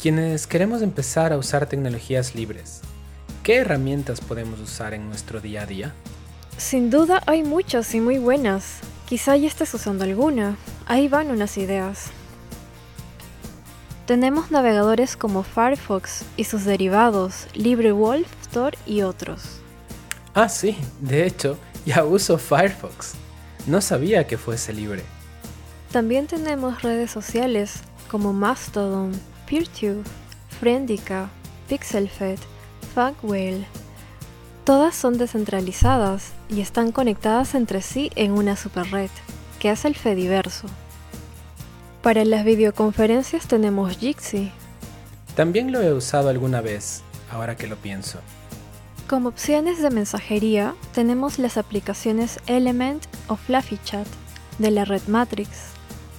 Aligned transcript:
Quienes 0.00 0.46
queremos 0.46 0.80
empezar 0.82 1.32
a 1.32 1.38
usar 1.38 1.66
tecnologías 1.66 2.36
libres, 2.36 2.82
¿qué 3.42 3.56
herramientas 3.56 4.20
podemos 4.20 4.60
usar 4.60 4.94
en 4.94 5.08
nuestro 5.08 5.40
día 5.40 5.62
a 5.62 5.66
día? 5.66 5.92
Sin 6.56 6.88
duda 6.88 7.20
hay 7.26 7.42
muchas 7.42 7.92
y 7.96 8.00
muy 8.00 8.18
buenas. 8.18 8.78
Quizá 9.08 9.36
ya 9.36 9.48
estés 9.48 9.74
usando 9.74 10.04
alguna. 10.04 10.56
Ahí 10.86 11.08
van 11.08 11.32
unas 11.32 11.58
ideas. 11.58 12.10
Tenemos 14.06 14.52
navegadores 14.52 15.16
como 15.16 15.42
Firefox 15.42 16.22
y 16.36 16.44
sus 16.44 16.64
derivados, 16.64 17.48
LibreWolf, 17.54 18.28
Tor 18.52 18.76
y 18.86 19.02
otros. 19.02 19.58
Ah, 20.32 20.48
sí, 20.48 20.76
de 21.00 21.26
hecho, 21.26 21.58
ya 21.84 22.04
uso 22.04 22.38
Firefox. 22.38 23.14
No 23.66 23.80
sabía 23.80 24.28
que 24.28 24.38
fuese 24.38 24.72
libre. 24.72 25.02
También 25.90 26.28
tenemos 26.28 26.82
redes 26.82 27.10
sociales 27.10 27.80
como 28.08 28.32
Mastodon, 28.32 29.12
PeerTube, 29.48 30.04
Friendica, 30.60 31.30
PixelFed, 31.68 32.38
Fagwhale. 32.94 33.66
Todas 34.64 34.94
son 34.94 35.16
descentralizadas 35.16 36.32
y 36.50 36.60
están 36.60 36.92
conectadas 36.92 37.54
entre 37.54 37.80
sí 37.80 38.10
en 38.14 38.32
una 38.32 38.56
superred, 38.56 39.10
que 39.58 39.70
es 39.70 39.86
el 39.86 39.94
Fediverso. 39.94 40.66
Para 42.02 42.26
las 42.26 42.44
videoconferencias 42.44 43.48
tenemos 43.48 43.96
Jitsi. 43.96 44.52
También 45.34 45.72
lo 45.72 45.80
he 45.80 45.94
usado 45.94 46.28
alguna 46.28 46.60
vez, 46.60 47.02
ahora 47.30 47.56
que 47.56 47.66
lo 47.66 47.76
pienso. 47.76 48.18
Como 49.08 49.30
opciones 49.30 49.80
de 49.80 49.88
mensajería 49.88 50.74
tenemos 50.92 51.38
las 51.38 51.56
aplicaciones 51.56 52.38
Element 52.46 53.06
o 53.28 53.36
FluffyChat 53.36 54.06
de 54.58 54.70
la 54.70 54.84
red 54.84 55.02
Matrix. 55.06 55.77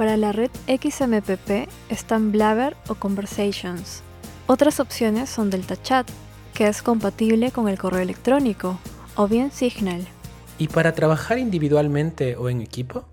Para 0.00 0.16
la 0.16 0.32
red 0.32 0.50
XMPP 0.66 1.68
están 1.90 2.32
Blabber 2.32 2.74
o 2.88 2.94
Conversations. 2.94 4.00
Otras 4.46 4.80
opciones 4.80 5.28
son 5.28 5.50
DeltaChat, 5.50 6.08
que 6.54 6.68
es 6.68 6.80
compatible 6.80 7.50
con 7.50 7.68
el 7.68 7.78
correo 7.78 8.00
electrónico, 8.00 8.78
o 9.14 9.28
bien 9.28 9.50
Signal. 9.52 10.08
¿Y 10.56 10.68
para 10.68 10.92
trabajar 10.92 11.38
individualmente 11.38 12.34
o 12.36 12.48
en 12.48 12.62
equipo? 12.62 13.04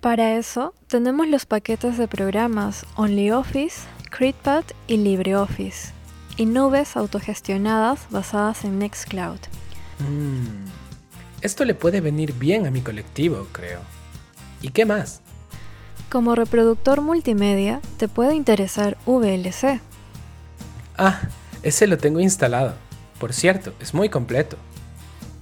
Para 0.00 0.36
eso 0.36 0.74
tenemos 0.88 1.28
los 1.28 1.46
paquetes 1.46 1.98
de 1.98 2.08
programas 2.08 2.84
OnlyOffice, 2.96 3.82
CreatePad 4.10 4.64
y 4.88 4.96
LibreOffice, 4.96 5.92
y 6.36 6.46
nubes 6.46 6.96
autogestionadas 6.96 8.08
basadas 8.10 8.64
en 8.64 8.80
Nextcloud. 8.80 9.38
Mm, 10.00 10.66
esto 11.42 11.64
le 11.64 11.74
puede 11.74 12.00
venir 12.00 12.32
bien 12.32 12.66
a 12.66 12.72
mi 12.72 12.80
colectivo, 12.80 13.46
creo. 13.52 13.78
¿Y 14.62 14.70
qué 14.70 14.84
más? 14.84 15.20
Como 16.10 16.34
reproductor 16.34 17.00
multimedia, 17.00 17.80
te 17.96 18.08
puede 18.08 18.34
interesar 18.34 18.96
VLC. 19.06 19.80
Ah, 20.96 21.22
ese 21.62 21.86
lo 21.86 21.98
tengo 21.98 22.20
instalado. 22.20 22.74
Por 23.18 23.32
cierto, 23.32 23.72
es 23.80 23.94
muy 23.94 24.08
completo. 24.08 24.56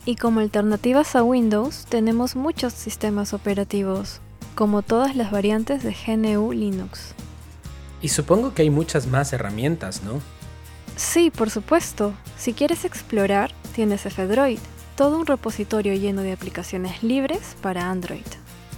Y 0.05 0.17
como 0.17 0.41
alternativas 0.41 1.15
a 1.15 1.23
Windows, 1.23 1.87
tenemos 1.89 2.35
muchos 2.35 2.73
sistemas 2.73 3.33
operativos, 3.33 4.21
como 4.55 4.83
todas 4.83 5.15
las 5.15 5.31
variantes 5.31 5.83
de 5.83 5.95
GNU 5.95 6.53
Linux. 6.53 7.15
Y 8.01 8.09
supongo 8.09 8.53
que 8.53 8.63
hay 8.63 8.71
muchas 8.71 9.07
más 9.07 9.33
herramientas, 9.33 10.03
¿no? 10.03 10.21
Sí, 10.97 11.31
por 11.31 11.51
supuesto. 11.51 12.15
Si 12.37 12.53
quieres 12.53 12.85
explorar, 12.85 13.53
tienes 13.75 14.05
F-Droid, 14.05 14.59
todo 14.97 15.19
un 15.19 15.27
repositorio 15.27 15.95
lleno 15.95 16.23
de 16.23 16.33
aplicaciones 16.33 17.03
libres 17.03 17.57
para 17.63 17.91
Android. 17.91 18.27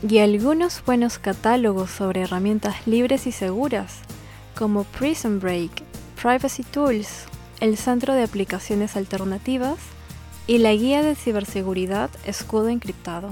Y 0.03 0.19
algunos 0.19 0.83
buenos 0.85 1.19
catálogos 1.19 1.91
sobre 1.91 2.23
herramientas 2.23 2.87
libres 2.87 3.27
y 3.27 3.33
seguras, 3.33 4.01
como 4.55 4.85
Prison 4.85 5.41
Break, 5.41 5.83
Privacy 6.21 6.63
Tools, 6.63 7.25
el 7.61 7.77
Centro 7.77 8.15
de 8.15 8.23
Aplicaciones 8.23 8.97
Alternativas 8.97 9.79
y 10.47 10.59
la 10.59 10.73
Guía 10.73 11.03
de 11.03 11.15
Ciberseguridad 11.15 12.11
Escudo 12.27 12.69
Encriptado. 12.69 13.31